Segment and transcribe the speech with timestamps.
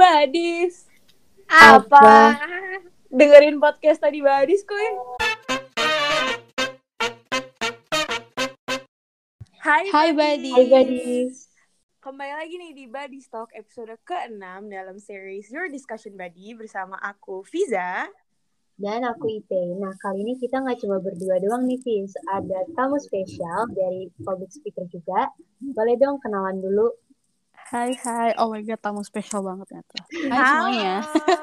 [0.00, 0.88] Badis.
[1.44, 2.32] Apa?
[3.12, 4.88] Dengerin podcast tadi Badis kuy.
[9.60, 10.56] Hai, Hai, Badis.
[10.56, 11.34] Hai gadis.
[12.00, 17.44] Kembali lagi nih di Buddy Talk episode ke-6 dalam series Your Discussion Buddy bersama aku
[17.44, 18.08] Fiza.
[18.80, 19.76] Dan aku Ipe.
[19.76, 22.16] Nah, kali ini kita nggak cuma berdua doang nih, Fis.
[22.32, 25.28] Ada tamu spesial dari public speaker juga.
[25.60, 26.88] Boleh dong kenalan dulu.
[27.70, 30.02] Hai hai, oh my god tamu spesial banget ternyata.
[30.26, 30.50] Hai Halo.
[30.50, 30.94] semuanya.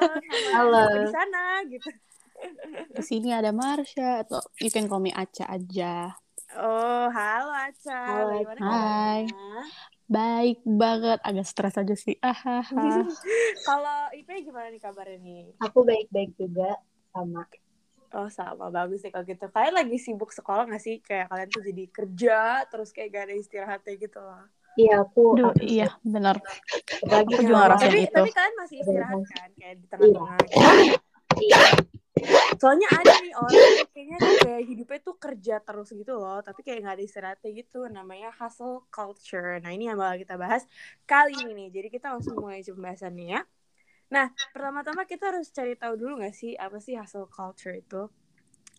[0.60, 0.84] Halo.
[0.92, 1.88] Di sana gitu.
[2.92, 6.12] Di sini ada Marsha atau you can call me Aca aja.
[6.52, 8.00] Oh, halo Aca.
[8.04, 8.60] Halo, Bagaimana.
[8.60, 9.24] Hai.
[9.24, 9.56] kabarnya?
[10.04, 12.20] Baik banget, agak stres aja sih.
[12.20, 12.60] Ahaha.
[13.68, 15.56] Kalau Ipe gimana nih kabarnya nih?
[15.64, 16.76] Aku baik-baik juga
[17.16, 17.48] sama.
[18.12, 19.48] Oh sama bagus sih kalau gitu.
[19.48, 21.00] Kalian lagi sibuk sekolah gak sih?
[21.00, 24.44] Kayak kalian tuh jadi kerja terus kayak gak ada istirahatnya gitu loh.
[24.78, 25.22] Iya, aku.
[25.34, 26.38] Duh, aku iya benar.
[27.02, 28.14] Aku juga ngerasain Tapi itu.
[28.14, 29.50] tapi kalian masih istirahat kan?
[29.58, 30.38] Kayak di tengah-tengah.
[30.46, 30.58] gitu.
[31.38, 31.60] Iya.
[32.58, 33.62] Soalnya ada nih orang
[33.94, 37.80] kayaknya kayak hidupnya tuh kerja terus gitu loh, tapi kayak nggak ada istirahatnya gitu.
[37.90, 39.58] Namanya hustle culture.
[39.62, 40.62] Nah ini yang bakal kita bahas
[41.06, 41.68] kali ini nih.
[41.74, 43.40] Jadi kita langsung mulai pembahasannya ya.
[44.14, 48.10] Nah pertama-tama kita harus cari tahu dulu nggak sih apa sih hustle culture itu?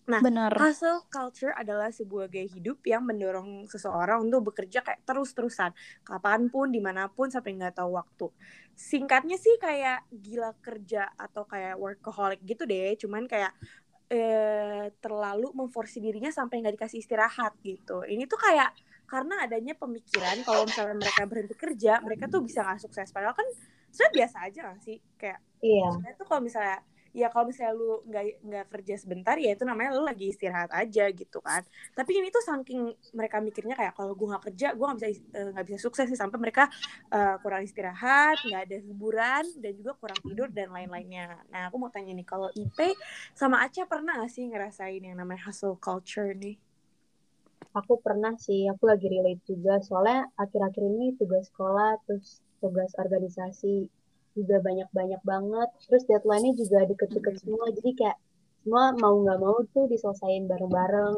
[0.09, 0.53] Nah, Benar.
[0.57, 5.71] Hustle culture adalah sebuah gaya hidup yang mendorong seseorang untuk bekerja kayak terus-terusan,
[6.01, 8.27] kapan pun, di mana pun, sampai nggak tahu waktu.
[8.73, 13.53] Singkatnya sih kayak gila kerja atau kayak workaholic gitu deh, cuman kayak
[14.09, 18.01] eh, terlalu memforsi dirinya sampai nggak dikasih istirahat gitu.
[18.03, 18.73] Ini tuh kayak
[19.05, 23.09] karena adanya pemikiran kalau misalnya mereka berhenti kerja, mereka tuh bisa nggak sukses.
[23.13, 23.45] Padahal kan
[23.93, 24.97] sebenarnya biasa aja nggak sih?
[25.17, 25.87] Kayak Iya.
[25.93, 26.77] sebenarnya tuh kalau misalnya
[27.13, 31.09] ya kalau misalnya lu nggak nggak kerja sebentar ya itu namanya lu lagi istirahat aja
[31.09, 31.61] gitu kan.
[31.97, 35.49] Tapi ini tuh saking mereka mikirnya kayak kalau gue nggak kerja gue nggak bisa eh,
[35.53, 36.19] nggak bisa sukses sih.
[36.19, 36.69] Sampai mereka
[37.11, 41.41] eh, kurang istirahat nggak ada hiburan dan juga kurang tidur dan lain-lainnya.
[41.49, 42.93] Nah aku mau tanya nih kalau Ipe
[43.33, 46.57] sama Aca pernah gak sih ngerasain yang namanya hustle culture nih?
[47.77, 49.77] Aku pernah sih, aku lagi relate juga.
[49.85, 53.87] Soalnya akhir-akhir ini tugas sekolah, terus tugas organisasi
[54.39, 55.69] juga banyak-banyak banget.
[55.87, 57.41] Terus deadline-nya juga deket-deket Mm-mm.
[57.41, 57.65] semua.
[57.77, 58.17] Jadi kayak
[58.61, 61.17] semua mau nggak mau tuh diselesain bareng-bareng.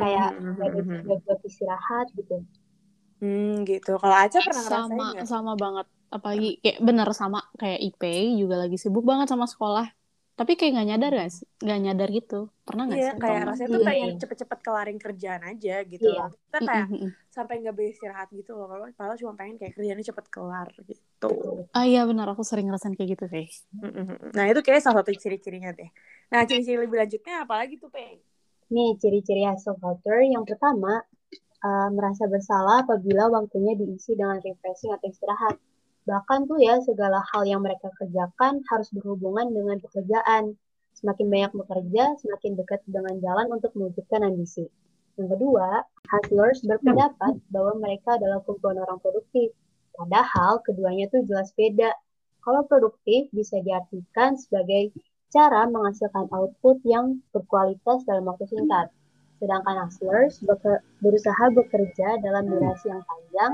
[0.00, 2.34] Kayak nggak ada nggak buat istirahat gitu.
[3.20, 5.86] hmm gitu kalau Aca pernah ngerasain Sama sama banget.
[6.14, 8.02] Apalagi kayak bener sama kayak IP
[8.40, 9.84] juga lagi sibuk banget sama sekolah.
[10.34, 11.46] Tapi kayak nggak nyadar gak sih?
[11.62, 12.38] Nggak nyadar gitu.
[12.66, 13.18] Pernah nggak Iya, sih?
[13.22, 14.20] kayak rasanya Iya, tuh pengen iya.
[14.22, 16.18] cepet-cepet kelarin kerjaan aja gitu Iya.
[16.18, 16.28] loh.
[16.34, 17.10] Kita kayak Mm-mm-mm.
[17.36, 18.66] sampai nggak beristirahat gitu loh.
[18.70, 21.30] Kalau padahal cuma pengen kayak kerjanya cepet kelar gitu.
[21.74, 23.46] Ah iya benar, aku sering ngerasain kayak gitu sih.
[24.36, 25.90] Nah itu kayak salah satu ciri-cirinya deh.
[26.30, 28.18] Nah ciri-ciri lebih lanjutnya apalagi tuh Peng?
[28.74, 30.22] Nih ciri-ciri hustle culture.
[30.34, 30.92] Yang pertama,
[31.68, 35.56] eh, merasa bersalah apabila waktunya diisi dengan refreshing atau istirahat.
[36.04, 40.52] Bahkan tuh ya segala hal yang mereka kerjakan harus berhubungan dengan pekerjaan.
[40.94, 44.68] Semakin banyak bekerja, semakin dekat dengan jalan untuk mewujudkan ambisi.
[45.16, 45.82] Yang kedua,
[46.12, 49.50] hustlers berpendapat bahwa mereka adalah kumpulan orang produktif.
[49.96, 51.90] Padahal keduanya tuh jelas beda.
[52.44, 54.92] Kalau produktif bisa diartikan sebagai
[55.32, 58.92] cara menghasilkan output yang berkualitas dalam waktu singkat.
[59.40, 60.38] Sedangkan hustlers
[61.02, 63.52] berusaha bekerja dalam durasi yang panjang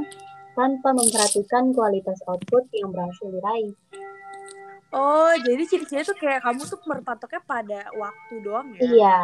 [0.55, 3.72] tanpa memperhatikan kualitas output yang berhasil diraih.
[4.91, 8.83] Oh jadi ciri-cirinya tuh kayak kamu tuh berpatoknya pada waktu doang ya?
[8.83, 9.19] Iya,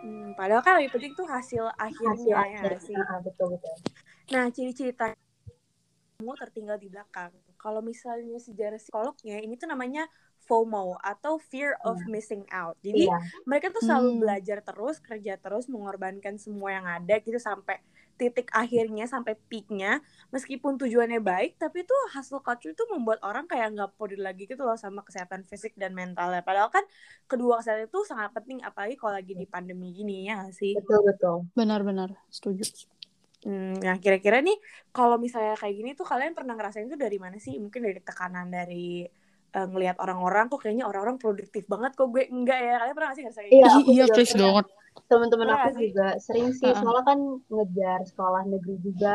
[0.00, 2.72] Hmm, padahal kan lebih penting tuh hasil hasil akhirnya ya akhir.
[2.82, 2.96] sih.
[2.96, 3.74] Ah, betul betul.
[4.32, 7.30] Nah ciri-ciri kamu tertinggal di belakang.
[7.60, 10.08] Kalau misalnya sejarah psikolognya ini tuh namanya
[10.48, 12.74] FOMO atau fear of missing out.
[12.80, 13.16] Jadi Iya,
[13.46, 14.20] mereka tuh selalu Hmm.
[14.24, 17.78] belajar terus, kerja terus, mengorbankan semua yang ada gitu sampai
[18.20, 19.90] titik akhirnya, sampai peaknya.
[20.34, 24.62] Meskipun tujuannya baik, tapi tuh hustle culture itu membuat orang kayak nggak peduli lagi gitu
[24.68, 26.42] loh sama kesehatan fisik dan mentalnya.
[26.48, 26.84] Padahal kan
[27.30, 30.74] kedua kesehatan itu sangat penting, apalagi kalau lagi di pandemi gini ya nggak sih.
[30.74, 31.36] betul betul.
[31.58, 32.64] Benar-benar setuju.
[33.40, 34.56] Hmm, nah kira-kira nih
[34.92, 37.54] kalau misalnya kayak gini tuh kalian pernah ngerasain tuh dari mana sih?
[37.64, 39.08] Mungkin dari tekanan dari
[39.56, 42.72] eh, ngelihat orang-orang kok kayaknya orang-orang produktif banget kok gue enggak ya.
[42.80, 43.78] Kalian pernah gak sih ngerasain Iya, gitu?
[43.92, 44.66] iya please banget.
[45.10, 47.20] Teman-teman Pernah aku juga sering sih, soalnya kan
[47.54, 49.14] ngejar sekolah negeri juga.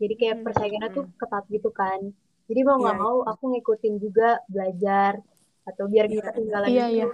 [0.00, 2.00] Jadi kayak Hmm, persaingannya hmm, tuh ketat gitu kan.
[2.48, 5.12] Jadi mau nggak Iya, mau aku ngikutin juga belajar
[5.68, 6.20] atau biar iya.
[6.20, 6.94] kita ketinggalan Iya gitu.
[6.94, 7.04] iya.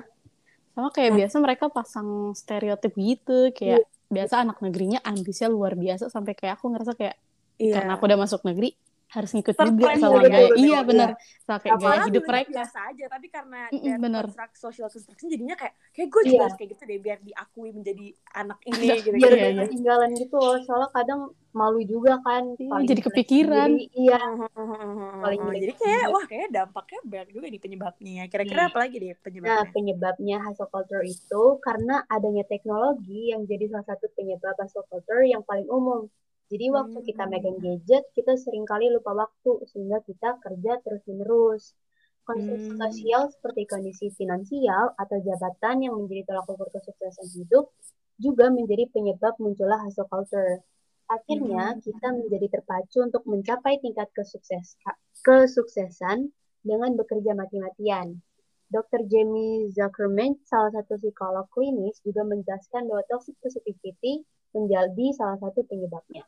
[0.75, 2.09] Sama kayak Nah, biasa mereka pasang
[2.41, 3.33] stereotip gitu,
[3.65, 3.83] Iya, kayak
[4.15, 7.17] biasa anak negerinya ambisnya luar biasa sampai kayak aku ngerasa kayak
[7.59, 7.75] iya.
[7.75, 8.69] karena aku udah masuk negeri
[9.15, 10.29] harus ngikut juga Tertren sama betul ya.
[10.29, 10.43] gaya.
[10.45, 10.57] betul.
[10.57, 11.09] Iya Iya, benar.
[11.41, 12.51] Sa kayak gaya hidup mereka.
[12.51, 14.25] biasa aja tapi karena dari bener.
[14.55, 16.57] social construction jadinya kayak kayak gue juga Iya.
[16.57, 19.63] kayak gitu deh biar diakui menjadi anak ini Iya, gitu biar Iya, iya.
[19.65, 21.21] ketinggalan gitu loh soalnya kadang
[21.53, 23.71] malu juga kan Iya, paling jadi kepikiran.
[23.71, 23.95] sendiri.
[23.95, 24.19] iya
[25.25, 28.23] paling Oh, jadi kayak wah kayak dampaknya banyak juga nih penyebabnya.
[28.27, 28.71] Kira-kira Hmm.
[28.71, 29.71] apa lagi deh Nah, penyebabnya?
[29.71, 35.43] penyebabnya hustle culture itu karena adanya teknologi yang jadi salah satu penyebab hustle culture yang
[35.43, 36.11] paling umum.
[36.55, 37.35] Jadi waktu kita Hmm.
[37.35, 41.75] megang gadget, kita sering kali lupa waktu sehingga kita kerja terus-menerus.
[42.23, 42.79] Konstruksi Hmm.
[42.79, 47.75] sosial seperti kondisi finansial atau jabatan yang menjadi tolak ukur kesuksesan hidup
[48.23, 50.62] juga menjadi penyebab munculnya hustle culture.
[51.11, 51.83] Akhirnya Hmm.
[51.83, 54.79] kita menjadi terpacu untuk mencapai tingkat kesukses
[55.27, 56.31] kesuksesan
[56.62, 58.23] dengan bekerja mati-matian.
[58.71, 59.11] Dr.
[59.11, 64.23] Jamie Zuckerman, salah satu psikolog klinis, juga menjelaskan bahwa toxic positivity
[64.55, 66.23] menjadi salah satu penyebabnya.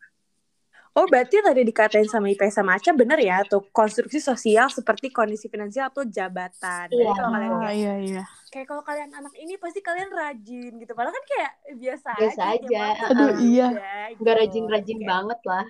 [0.96, 5.44] Oh, berarti tadi dikatain sama IP sama Aca bener ya tuh konstruksi sosial seperti kondisi
[5.46, 6.88] finansial atau jabatan.
[6.88, 7.12] Iya.
[7.12, 8.22] kalau kalian Ah, kayak iya iya.
[8.48, 10.93] kayak kalau kalian anak ini pasti kalian rajin gitu.
[10.93, 12.56] Padahal kan kayak biasa, Biasa aja.
[12.56, 13.69] aja, Aduh, iya.
[14.08, 14.25] gitu.
[14.25, 15.64] Nggak rajin-rajin Kayak- banget lah.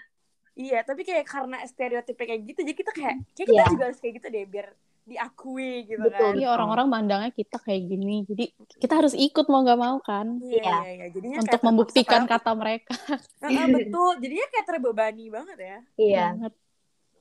[0.57, 3.69] Iya, tapi kayak karena stereotipnya kayak gitu, jadi kita kayak kayak kita Iya.
[3.69, 4.67] juga harus kayak gitu deh biar
[5.07, 6.19] diakui gitu Betul.
[6.19, 6.33] kan.
[6.35, 8.45] Iya orang-orang mandangnya kita kayak gini, jadi
[8.81, 10.59] kita harus ikut mau nggak mau kan Iya, Iya.
[10.59, 11.07] iya, iya.
[11.13, 12.95] Jadinya untuk membuktikan padahal- kata mereka.
[13.47, 14.13] Heeh, betul.
[14.19, 15.79] Jadinya kayak terbebani banget ya.
[15.95, 16.25] Iya.
[16.33, 16.53] Banget.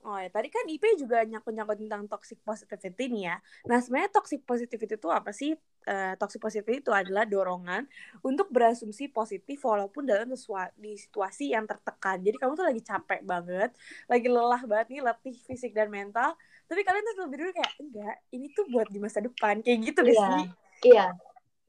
[0.05, 3.35] Oh ya, tadi kan IP juga nyangkut-nyangkut tentang toxic positivity nih ya.
[3.65, 5.57] Nah, sebenarnya toxic positivity itu apa sih?
[5.85, 7.85] Eh, toxic positivity itu adalah dorongan
[8.25, 12.17] untuk berasumsi positif walaupun dalam sesua- di situasi yang tertekan.
[12.25, 13.69] Jadi kamu tuh lagi capek banget,
[14.09, 16.33] lagi lelah banget nih, letih fisik dan mental.
[16.65, 19.61] Tapi kalian tuh lebih dulu kayak, enggak, ini tuh buat di masa depan.
[19.61, 20.25] Kayak gitu gak Iya.
[20.25, 20.45] sih?
[20.89, 21.05] Iya.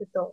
[0.00, 0.28] Betul.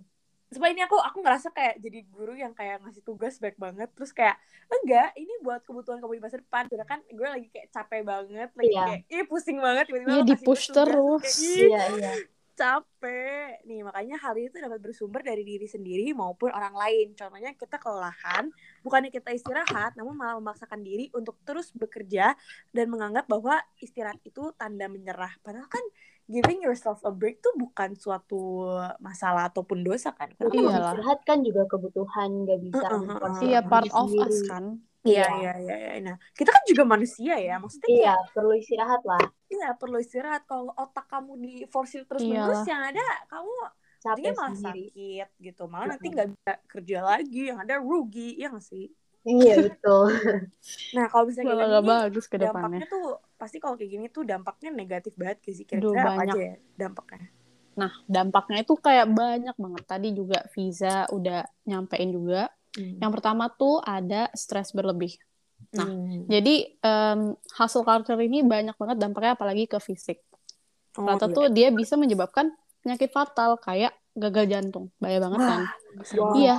[0.47, 3.91] Supaya ini aku aku ngerasa kayak jadi guru yang kayak ngasih tugas baik banget.
[3.91, 4.39] Terus kayak,
[4.69, 6.71] enggak, ini buat kebutuhan kamu di masa depan.
[6.71, 8.83] Sedangkan gue lagi kayak capek banget, lagi Iya.
[8.88, 9.91] kayak, ih pusing banget.
[9.91, 11.27] Tiba-tiba Iya, gue di-push tugas, terus.
[11.41, 12.12] Iya, iya.
[12.53, 13.61] Capek.
[13.65, 17.17] Nih, makanya hal itu dapat bersumber dari diri sendiri maupun orang lain.
[17.17, 18.50] Contohnya kita kelelahan,
[18.85, 22.38] bukannya kita istirahat, namun malah memaksakan diri untuk terus bekerja
[22.71, 25.33] dan menganggap bahwa istirahat itu tanda menyerah.
[25.41, 25.83] Padahal kan
[26.31, 28.63] giving yourself a break tuh bukan suatu
[29.03, 30.31] masalah ataupun dosa kan.
[30.38, 30.53] Karena.
[30.56, 30.94] Iyalah.
[30.95, 34.23] Istirahat kan juga kebutuhan, nggak bisa heeh, mengkonsumsi Iya Iya, part of sendiri.
[34.23, 34.65] us kan.
[35.03, 35.27] Iya, Iya.
[35.35, 35.91] iya, iya, iya.
[36.00, 37.53] Nah, kita kan juga manusia ya.
[37.59, 39.23] Maksudnya kayak, Iya, perlu istirahat lah.
[39.51, 40.41] iya perlu istirahat.
[40.47, 42.47] Kalau otak kamu di forsir terus Iyalah.
[42.47, 43.53] menerus, yang ada kamu
[44.03, 44.83] Capek jadinya malah sendiri.
[44.91, 45.63] sakit gitu.
[45.71, 47.41] Malah nanti nggak bisa kerja lagi.
[47.51, 48.85] Yang ada rugi, ya nggak sih?
[49.23, 50.05] Iya, betul.
[50.94, 52.77] Nah, kalau misalnya Malah kayak gini, bagus ke depannya.
[52.77, 53.06] dampaknya tuh
[53.41, 55.65] pasti kalau kayak gini tuh dampaknya negatif banget ke sih.
[55.65, 56.35] Kira-kira apa banyak.
[56.38, 57.25] aja ya dampaknya?
[57.73, 59.83] Nah, dampaknya itu kayak banyak banget.
[59.89, 62.45] Tadi juga Visa udah nyampein juga.
[62.75, 65.13] Yang pertama tuh ada stres berlebih.
[65.71, 66.25] Nah, Hmm.
[66.25, 67.19] Jadi em,
[67.55, 70.19] hustle culture ini banyak banget dampaknya apalagi ke fisik.
[70.93, 71.33] Oh, Ternyata iya.
[71.33, 74.93] tuh dia bisa menyebabkan penyakit fatal kayak gagal jantung.
[74.97, 75.61] Bahaya banget kan?
[76.13, 76.33] Wow.
[76.35, 76.57] Iya.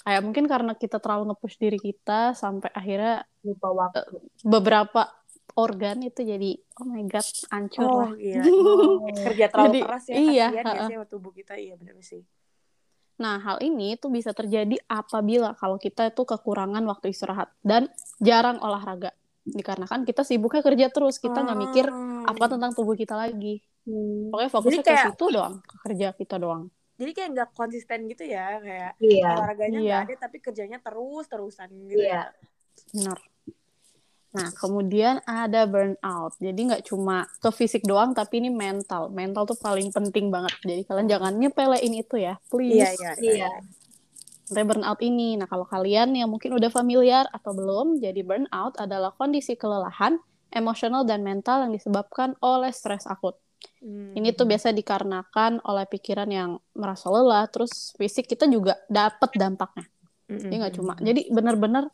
[0.00, 4.04] Kayak mungkin karena kita terlalu nge-push diri kita sampai akhirnya Lupa waktu.
[4.40, 5.08] beberapa
[5.54, 8.10] organ itu jadi oh my god hancur Oh lah.
[8.16, 8.40] iya.
[8.44, 10.14] Oh, kerja terlalu Jadi, keras ya.
[10.14, 10.88] iya, Kasihan ya heeh.
[10.88, 11.52] sih tubuh kita.
[11.56, 12.20] Iya benar sih.
[13.14, 17.86] Nah, hal ini tuh bisa terjadi apabila kalau kita itu kekurangan waktu istirahat dan
[18.18, 19.14] jarang olahraga.
[19.44, 22.24] Dikarenakan kita sibuknya kerja terus, kita nggak mikir Oh.
[22.24, 23.60] apa tentang tubuh kita lagi.
[23.84, 24.32] Hmm.
[24.32, 26.62] Pokoknya fokusnya Jadi kayak- ke situ doang, ke kerja kita doang.
[26.94, 28.56] Jadi kayak nggak konsisten gitu ya.
[28.58, 29.30] Kayak Iya.
[29.30, 32.10] olahraganya nggak ada tapi kerjanya terus-terusan gitu Iya.
[32.10, 32.22] ya.
[32.90, 33.18] Benar.
[34.34, 36.34] Nah, kemudian ada burnout.
[36.42, 39.06] Jadi nggak cuma ke fisik doang, tapi ini mental.
[39.14, 40.50] Mental tuh paling penting banget.
[40.66, 42.82] Jadi kalian jangan nyepelein itu ya, please.
[42.82, 43.48] Iya, iya, Iya.
[44.44, 45.38] Sampai burnout ini.
[45.38, 50.18] Nah, kalau kalian yang mungkin udah familiar atau belum, jadi burnout adalah kondisi kelelahan
[50.50, 53.38] emosional dan mental yang disebabkan oleh stres akut.
[53.80, 54.12] Hmm.
[54.18, 59.86] Ini tuh biasa dikarenakan oleh pikiran yang merasa lelah, terus fisik kita juga dapat dampaknya.
[60.28, 60.40] Mm-mm.
[60.40, 60.94] Jadi nggak cuma.
[61.00, 61.84] Jadi benar-benar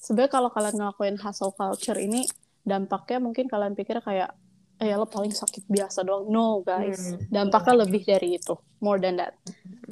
[0.00, 2.24] sebenarnya kalau kalian ngelakuin hustle culture ini
[2.64, 4.32] dampaknya mungkin kalian pikir kayak
[4.80, 6.32] eh ya lo paling sakit biasa doang.
[6.32, 7.28] No guys, Hmm.
[7.28, 9.36] dampaknya lebih dari itu, more than that.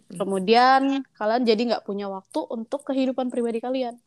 [0.08, 4.00] Kemudian kalian jadi nggak punya waktu untuk kehidupan pribadi kalian.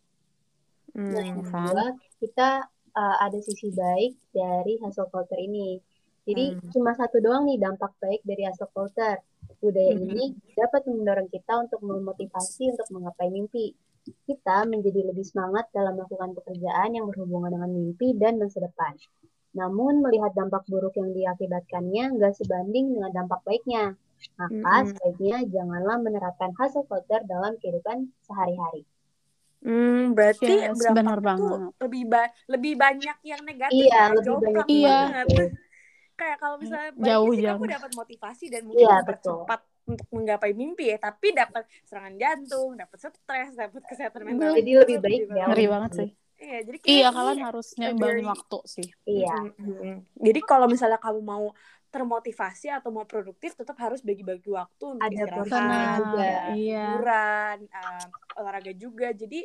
[0.91, 1.13] Hmm.
[1.13, 1.85] Nah, yang kedua,
[2.17, 2.49] kita
[2.91, 5.77] uh, ada sisi baik dari hustle culture ini.
[6.25, 6.69] Jadi Hmm.
[6.73, 9.21] cuma satu doang nih dampak baik dari hustle culture.
[9.61, 10.09] Budaya Hmm.
[10.09, 10.25] ini
[10.57, 13.77] dapat mendorong kita untuk memotivasi untuk menggapai mimpi.
[14.27, 18.93] Kita menjadi lebih semangat dalam melakukan pekerjaan yang berhubungan dengan mimpi dan masa depan.
[19.59, 23.93] Namun melihat dampak buruk yang diakibatkannya nggak sebanding dengan dampak baiknya.
[24.39, 24.89] Maka Mm-mm.
[24.89, 28.81] sebaiknya janganlah menerapkan hustle culture dalam kehidupan sehari-hari.
[29.61, 31.59] Hmm, berarti Yes, dampaknya benar banget.
[31.81, 34.89] lebih ba- lebih banyak yang negatif Iya, ya, lebih banyak Iya.
[34.89, 35.25] banget.
[36.19, 40.93] kayak kalau misalnya Jauh sih kamu dapat motivasi dan mungkin Iya, mempercepat untuk menggapai mimpi
[40.93, 45.47] ya tapi dapat serangan jantung dapat stres dapat kesehatan mental Jadi lebih baik jauh.
[45.49, 46.09] Ngeri banget sih.
[46.37, 48.87] iya jadi Iya, kalian harus very- waktu sih.
[49.05, 49.35] Iya.
[49.57, 49.95] Mm-mm.
[50.17, 51.53] Jadi kalau misalnya kamu mau
[51.91, 56.23] termotivasi atau mau produktif tetap harus bagi-bagi waktu untuk Ada istirahat, juga.
[56.23, 56.85] ya, Iya.
[56.87, 58.07] hiburan, um,
[58.39, 59.07] olahraga juga.
[59.11, 59.43] Jadi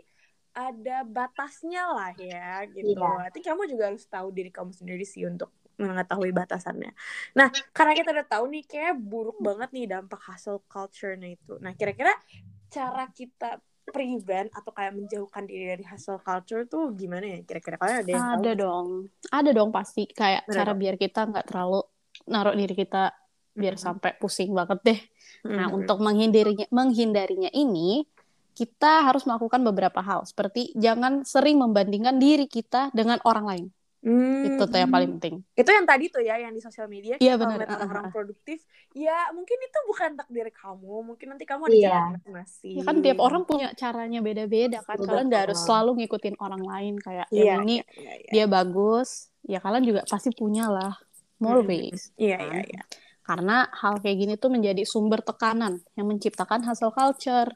[0.57, 2.97] ada batasnya lah ya gitu.
[2.97, 3.29] Iya.
[3.29, 6.93] Nanti kamu juga harus tahu diri kamu sendiri sih untuk mengetahui batasannya.
[7.37, 11.61] Nah, karena kita udah tahu nih kayak buruk banget nih dampak hustle culture-nya itu.
[11.61, 12.13] Nah, kira-kira
[12.69, 17.39] cara kita prevent atau kayak menjauhkan diri dari hustle culture tuh gimana ya?
[17.47, 18.43] Kira-kira kalian ada yang tahu?
[18.43, 18.89] Ada dong.
[19.31, 20.81] Ada dong pasti kayak Ada cara dong.
[20.83, 21.81] biar kita nggak terlalu
[22.27, 23.15] naruh diri kita
[23.57, 23.83] biar Mhm.
[23.85, 25.01] sampai pusing banget deh.
[25.49, 25.77] Nah, Mhm.
[25.77, 28.05] untuk menghindarinya menghindarinya ini
[28.57, 33.67] kita harus melakukan beberapa hal seperti jangan sering membandingkan diri kita dengan orang lain.
[34.07, 34.47] Hmm.
[34.47, 35.43] Itu tuh yang paling penting.
[35.53, 37.67] itu yang tadi tuh ya yang di sosial media Iya, benar.
[37.67, 38.07] ah.
[38.07, 38.63] produktif
[38.95, 41.91] ya mungkin itu bukan takdir kamu mungkin nanti kamu ada Iya.
[41.91, 44.95] jalan masing-masing Ya kan tiap orang punya caranya beda-beda kan.
[44.95, 45.11] Betul.
[45.11, 48.31] Kalian nggak harus selalu ngikutin orang lain kayak Iya, yang ini iya, iya.
[48.31, 50.95] dia bagus, ya kalian juga pasti punya lah
[51.37, 51.69] more Mm-mm.
[51.69, 52.15] ways.
[52.15, 52.47] iya kan?
[52.47, 52.83] iya iya
[53.21, 57.51] Karena hal kayak gini tuh menjadi sumber tekanan yang menciptakan hustle culture.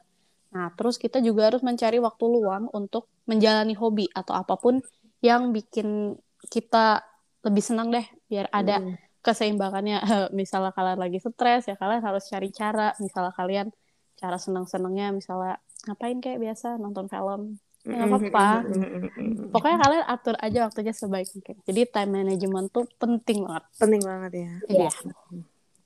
[0.51, 4.83] Nah, terus kita juga harus mencari waktu luang untuk menjalani hobi atau apa pun
[5.23, 7.05] yang bikin kita
[7.41, 8.95] lebih senang deh, biar ada Mm.
[9.21, 9.97] keseimbangannya.
[10.39, 12.93] Misalnya kalian lagi stres, ya kalian harus cari cara.
[12.97, 13.67] Misalnya kalian
[14.15, 15.57] cara senang-senangnya, misalnya
[15.89, 17.57] ngapain kayak biasa, nonton film.
[17.81, 18.49] Ya, nggak apa-apa.
[18.69, 19.49] Mm-mm.
[19.49, 21.55] Pokoknya kalian atur aja waktunya sebaik mungkin.
[21.65, 23.63] Jadi time management tuh penting banget.
[23.81, 24.89] penting banget ya Iya.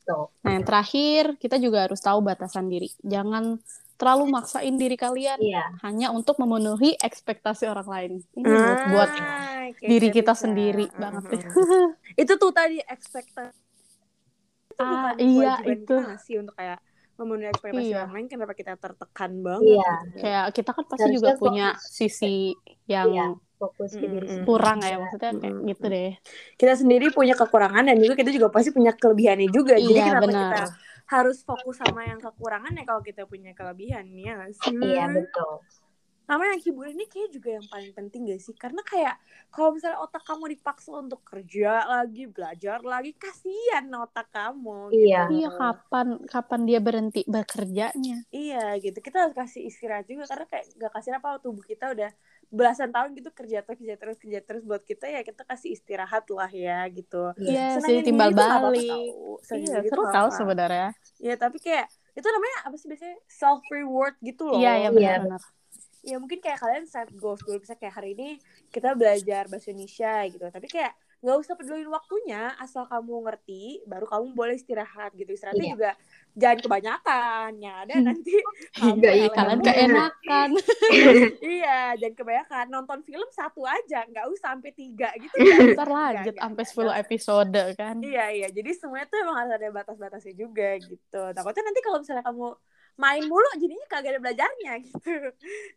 [0.05, 0.25] Tuh.
[0.45, 2.89] Nah, yang terakhir, kita juga harus tahu batasan diri.
[3.01, 3.57] Jangan
[3.97, 5.63] terlalu maksain diri kalian Iya.
[5.81, 8.12] hanya untuk memenuhi ekspektasi orang lain.
[8.38, 10.43] Ini buat, buat Ah, oke, diri kita bisa.
[10.43, 11.01] sendiri Mm-mm.
[11.01, 11.43] banget deh.
[12.21, 13.57] itu tuh tadi ekspektasi
[14.93, 15.93] itu Ah, iya, itu.
[16.25, 16.77] sih untuk kayak
[17.15, 17.98] memenuhi ekspektasi Iya.
[18.01, 19.91] orang lain kenapa kita tertekan banget Iya.
[20.05, 20.17] gitu.
[20.19, 21.89] Kayak kita kan pasti Harusnya juga punya fokus.
[21.89, 22.36] sisi
[22.86, 23.27] yang Iya.
[23.55, 24.43] Fokus ke diri sendiri.
[24.43, 25.01] kurang ya, juga.
[25.01, 25.69] maksudnya kayak Mm-mm.
[25.72, 26.12] gitu deh.
[26.55, 30.27] kita sendiri punya kekurangan dan juga kita juga pasti punya kelebihannya juga jadi Iya, kenapa
[30.27, 30.43] benar.
[30.43, 30.63] kita
[31.05, 35.63] harus fokus sama yang kekurangan ya kalau kita punya kelebihan ya sih Iya, betul.
[36.27, 39.15] Sama yang hiburan ini kayak juga yang paling penting gak sih karena kayak
[39.53, 45.17] kalau misalnya otak kamu dipaksa untuk kerja lagi belajar lagi kasihan otak kamu Iya.
[45.17, 45.24] gitu.
[45.34, 48.15] Iya, kapan kapan dia berhenti bekerjanya?
[48.36, 52.10] iya gitu kita harus kasih istirahat juga karena kayak gak kasih apa tubuh kita udah
[52.58, 56.24] belasan tahun gitu kerja terus kerja terus kerja terus buat kita ya kita kasih istirahat
[56.38, 59.08] lah ya gitu Iya, Senangin sih timbal balik.
[59.55, 60.88] Iya, seru nggak tahu sebenarnya.
[61.27, 61.86] Ya tapi kayak
[62.17, 64.60] itu namanya apa sih biasanya self reward gitu loh.
[64.60, 64.91] Iya, iya Iya.
[64.96, 65.41] benar-benar.
[66.05, 68.38] Ya mungkin kayak kalian set goals dulu bisa kayak hari ini
[68.69, 70.45] kita belajar bahasa Indonesia gitu.
[70.45, 75.33] Tapi kayak nggak usah pedulin waktunya asal kamu ngerti baru kamu boleh istirahat gitu.
[75.33, 75.74] Istirahatnya Iya.
[75.74, 75.91] juga
[76.35, 78.33] jangan kebanyakan ya ada nanti
[78.77, 79.29] kamu iya.
[79.33, 80.50] Kalian keenakan.
[81.57, 85.33] iya jangan kebanyakan nonton film satu aja nggak usah sampai tiga gitu
[85.74, 87.95] Ntar lanjut sampai 10 episode kan.
[87.97, 91.21] Iya iya, jadi semuanya tuh emang harus ada batas-batasnya juga gitu.
[91.33, 92.53] Takutnya nanti kalau misalnya kamu
[92.96, 95.12] main mulu, jadinya kagak ada belajarnya gitu.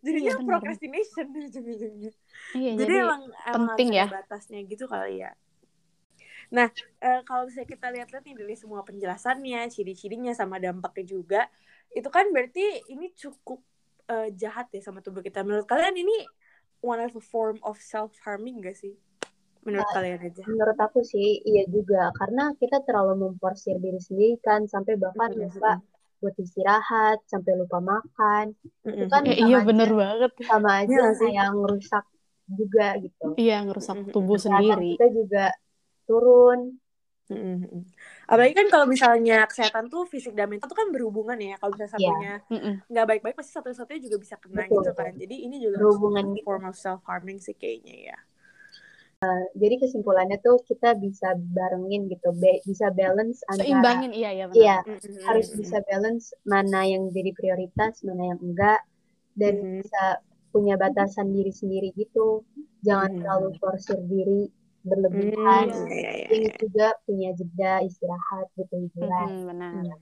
[0.07, 2.13] Jadinya Iya, procrastination ujung-ujungnya.
[2.55, 4.07] Iya, Jadi, jadi, emang, emang penting ya.
[4.09, 5.35] batasnya gitu kali ya.
[6.55, 6.69] Nah,
[7.05, 11.41] eh, kalau misalnya kita lihat-lihat nih dari semua penjelasannya, ciri-cirinya sama dampaknya juga,
[11.93, 13.61] itu kan berarti ini cukup
[14.09, 15.45] eh, jahat ya sama tubuh kita.
[15.45, 16.25] Menurut kalian ini
[16.81, 18.97] one of a form of self harming gak sih?
[19.67, 20.43] Menurut kalian aja.
[20.49, 25.53] Menurut aku sih iya juga karena kita terlalu memporsir diri sendiri kan sampai bahkan Mm-mm.
[25.53, 25.83] lupa
[26.21, 28.45] buat istirahat, sampai lupa makan.
[28.93, 29.09] Itu Mm-mm.
[29.13, 30.31] kan Ya, sama iya aja- bener banget.
[30.51, 31.29] sama aja Iya nggak sih?
[31.31, 32.05] kayak ngerusak
[32.59, 33.25] juga gitu.
[33.43, 34.13] Iya ngerusak Mm-mm.
[34.15, 34.91] tubuh Kesehatan sendiri.
[34.93, 35.43] kita juga
[36.09, 36.61] turun.
[37.29, 37.85] Mm-mm.
[38.25, 41.55] Apalagi kan kalau misalnya kesehatan tuh fisik dan mental tuh kan berhubungan ya.
[41.61, 42.09] Kalau misalnya Iya.
[42.09, 42.33] satunya
[42.89, 45.05] nggak baik-baik pasti satu-satunya juga bisa kena Betul, gitu betul.
[45.05, 45.13] kan.
[45.23, 46.45] Jadi ini juga Berhubungan gitu.
[46.49, 48.17] form of self harming sih kayaknya ya.
[49.59, 54.59] Jadi kesimpulannya tuh kita bisa barengin gitu, ba- bisa balance antara Seimbangin iya iya benar.
[54.63, 55.27] Iya, Mm-mm.
[55.27, 58.79] harus bisa balance mana yang jadi prioritas, mana yang enggak,
[59.35, 59.83] dan Mhm.
[59.83, 60.03] bisa
[60.55, 62.47] punya batasan diri sendiri gitu.
[62.87, 63.19] Jangan Mhm.
[63.19, 65.67] terlalu forsir diri Mm, berlebihan.
[65.67, 69.27] iya, iya, Ini juga punya jeda istirahat gitu hiburan.
[69.35, 69.73] Mm-mm, benar.
[69.83, 69.95] Iya.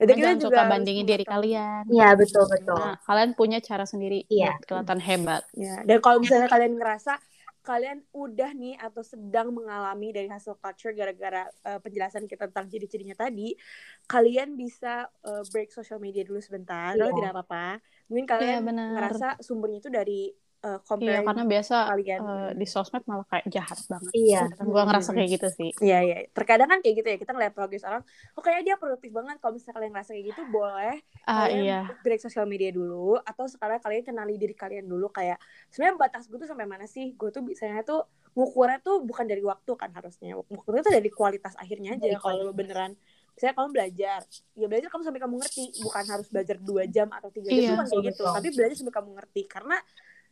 [0.00, 1.82] Jadi kita jangan juga suka bandingin diri kalian.
[1.92, 2.80] Iya, betul betul.
[2.80, 4.56] Nah, kalian punya cara sendiri Iya.
[4.64, 5.44] kelihatan hebat.
[5.52, 7.20] Ya, dan kalau misalnya kalian ngerasa
[7.70, 13.14] kalian udah nih atau sedang mengalami dari hasil culture gara-gara uh, penjelasan kita tentang ciri-cirinya
[13.14, 13.54] tadi,
[14.10, 17.18] kalian bisa uh, break social media dulu sebentar, kalau Iya.
[17.22, 17.78] tidak apa-apa.
[18.10, 18.88] Mungkin kalian Iya, benar.
[18.98, 20.20] ngerasa sumbernya itu dari
[20.60, 22.20] uh, Iya, karena biasa kalian.
[22.20, 24.12] eh, di sosmed malah kayak jahat banget.
[24.12, 24.42] Iya.
[24.60, 25.70] Gue ngerasa kayak gitu sih.
[25.80, 26.16] Iya iya.
[26.32, 28.02] Terkadang kan kayak gitu ya kita ngeliat progres orang,
[28.36, 29.36] oh kayaknya dia produktif banget.
[29.40, 31.80] Kalau misalnya kalian ngerasa kayak gitu, boleh Ah kalian iya.
[32.04, 35.40] break sosial media dulu atau sekarang kalian kenali diri kalian dulu kayak
[35.72, 37.16] sebenarnya batas gue tuh sampai mana sih?
[37.16, 38.04] Gue tuh bisanya tuh
[38.36, 40.36] ngukurnya tuh bukan dari waktu kan harusnya.
[40.36, 42.20] Ngukurnya tuh dari kualitas akhirnya aja.
[42.20, 42.94] Kalau lo beneran
[43.30, 44.20] misalnya kamu belajar,
[44.52, 47.70] ya belajar kamu sampai kamu ngerti, bukan harus belajar dua jam atau tiga jam, Iya,
[47.72, 48.24] bukan kayak gitu.
[48.28, 49.76] Tapi belajar sampai kamu ngerti karena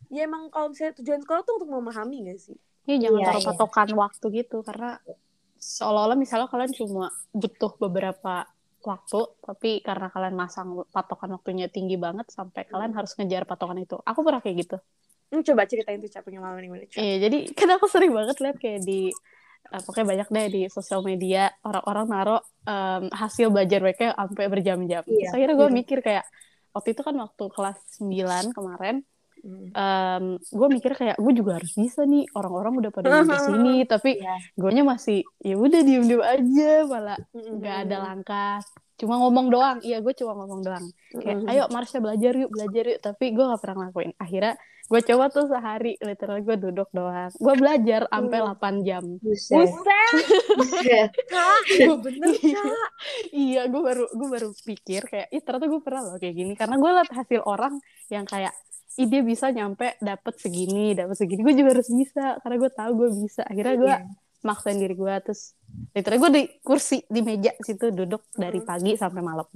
[0.07, 2.57] ya emang kalau misalnya tujuan sekolah tuh untuk memahami gak sih?
[2.87, 3.49] Iya, jangan Iya, taruh iya.
[3.53, 4.89] patokan waktu gitu karena
[5.59, 8.47] seolah-olah misalnya kalian cuma butuh beberapa
[8.79, 13.99] waktu, tapi karena kalian masang patokan waktunya tinggi banget sampai kalian harus ngejar patokan itu.
[13.99, 14.77] Aku pernah kayak gitu.
[15.29, 16.87] Hmm, coba ceritain tuh Cap punya malam ini.
[16.95, 19.11] Iya, jadi kan aku sering banget lihat kayak di
[19.69, 25.03] eh, pokoknya banyak deh di sosial media orang-orang naruh em, hasil belajar mereka sampai berjam-jam.
[25.05, 25.27] Iya.
[25.27, 25.77] Terus akhirnya gue Hmm.
[25.77, 26.25] mikir kayak
[26.71, 28.95] waktu itu kan waktu kelas 9 kemarin
[29.39, 30.35] Hmm.
[30.41, 34.35] gue mikir kayak gue juga harus bisa nih orang-orang udah pada nyampe sini tapi Iya.
[34.53, 37.57] gue masih ya udah diem-diem aja malah Hmm.
[37.57, 38.57] nggak ada langkah
[38.95, 41.49] cuma ngomong doang iya gue cuma ngomong doang kayak Hmm.
[41.49, 45.45] ayo Marsha belajar yuk belajar yuk tapi gue gak pernah ngelakuin akhirnya gue coba tuh
[45.45, 48.57] sehari literal gue duduk doang gue belajar sampai Hmm.
[48.57, 49.69] 8 jam Buset.
[49.69, 50.11] Buset,
[50.57, 51.09] Buset.
[51.29, 51.61] Kak.
[52.03, 52.89] Bener, Kak.
[53.31, 56.75] iya gue baru gue baru pikir kayak ih ternyata gue pernah loh kayak gini karena
[56.75, 57.77] gue liat hasil orang
[58.09, 58.51] yang kayak
[58.99, 62.91] ih dia bisa nyampe dapet segini dapet segini gue juga harus bisa karena gue tahu
[62.93, 63.99] gue bisa akhirnya gue Iya.
[64.41, 65.55] maksain diri gue terus
[65.91, 68.67] literally gue di kursi di meja situ duduk dari Hmm.
[68.67, 69.47] pagi sampai malam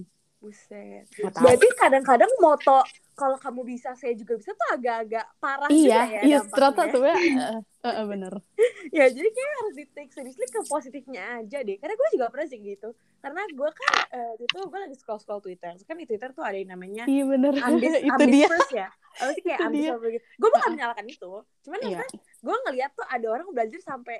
[0.44, 1.08] Buset.
[1.40, 2.84] Berarti kadang-kadang moto
[3.16, 7.04] kalau kamu bisa saya juga bisa tuh agak-agak parah iya juga ya iya ternyata tuh
[7.06, 7.16] ya
[7.88, 8.34] eh, eh, bener
[8.98, 11.80] Ya jadi kayak harus di take seriously ke positifnya aja deh.
[11.80, 12.92] Karena gue juga pernah sih gitu.
[13.18, 15.72] Karena gue kan eh, itu gue lagi scroll-scroll Twitter.
[15.74, 18.74] Terus kan di Twitter tuh ada yang namanya iya bener ambis itu ambis dia first
[18.76, 18.88] ya.
[19.13, 19.91] Sih kayak Itu ambis dia.
[19.93, 20.25] apa gitu.
[20.36, 20.74] Gue bukan Heeh.
[20.74, 21.32] menyalahkan itu.
[21.63, 24.17] Cuman iya kan gue ngeliat tuh ada orang belajar sampai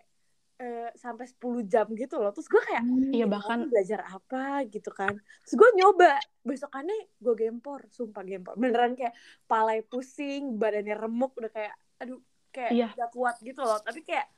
[0.56, 2.30] eh, sampai 10 jam gitu loh.
[2.30, 7.34] Terus gue kayak iya "Ini bahkan belajar apa gitu kan terus gue nyoba besokannya gue
[7.36, 12.18] gempor sumpah gempor beneran kayak palai pusing badannya remuk udah kayak aduh
[12.50, 12.88] kayak Iya.
[12.94, 14.30] gak kuat gitu loh tapi kayak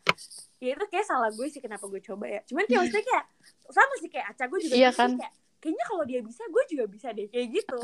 [0.59, 3.25] ya itu kayak salah gue sih kenapa gue coba ya cuman kayak maksudnya kayak
[3.69, 5.12] sama sih kayak Aca gue juga Iya gitu kan?
[5.19, 7.77] kayak kayaknya kalau dia bisa gue juga bisa deh kayak gitu.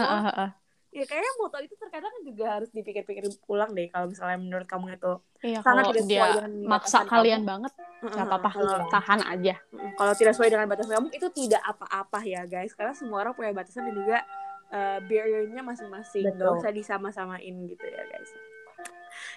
[0.92, 5.14] Ya kayaknya moto itu terkadang juga harus dipikir-pikir ulang deh kalau misalnya menurut kamu itu
[5.40, 7.50] iya sangat tidak sesuai dia dengan maksa kalian kamu.
[7.50, 12.20] banget nggak apa-apa kalau tahan aja Kalau tidak sesuai dengan batasan kamu itu tidak apa-apa
[12.26, 14.18] ya guys, karena semua orang punya batasan dan juga
[14.74, 16.26] uh, barrier-nya masing-masing.
[16.26, 16.58] Gak Betul.
[16.58, 18.32] usah disama-samain gitu ya guys.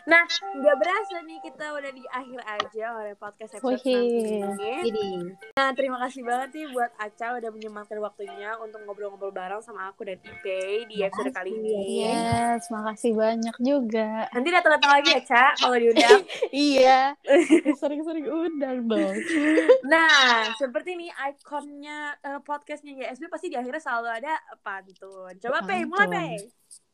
[0.05, 3.81] Nah, nggak berasa nih kita udah di akhir aja oleh podcast episode.
[3.81, 4.85] 6 ini.
[4.85, 5.09] Jadi,
[5.57, 10.05] Nah, terima kasih banget nih buat Aca udah menyempatkan waktunya untuk ngobrol-ngobrol bareng sama aku
[10.05, 12.05] dan Ipe di episode kali ini.
[12.05, 16.21] yes makasih banyak juga Nanti datang-datang lagi ya, Ca, kalau diundang.
[16.53, 17.01] iya
[17.81, 19.17] sering-sering undang dong
[19.89, 25.33] Nah, seperti ini ikonnya eh, podcastnya YSB pasti di akhirnya selalu ada pantun.
[25.41, 26.27] Coba Pe, mulai Pe.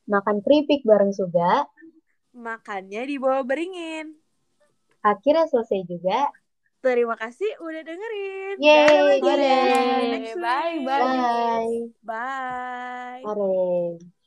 [0.07, 1.66] Makan keripik bareng Suga.
[2.31, 4.14] Makannya di bawah beringin.
[5.03, 6.31] Akhirnya selesai juga.
[6.81, 8.57] Terima kasih udah dengerin.
[8.57, 9.23] Yeay, week.
[10.38, 11.05] Bye, bye.
[11.05, 11.77] Bye.
[12.01, 13.23] Bye.
[13.27, 14.19] Are.